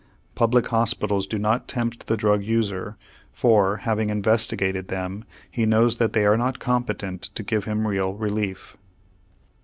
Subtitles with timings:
[0.33, 2.97] Public hospitals do not tempt the drug user
[3.31, 8.15] for, having investigated them, he knows that they are not competent to give him real
[8.15, 8.75] relief.